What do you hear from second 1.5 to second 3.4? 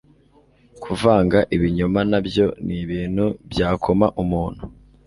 ibinyoma nabyo ni bintu